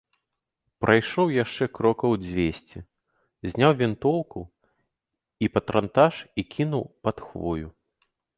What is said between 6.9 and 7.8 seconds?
пад хвою.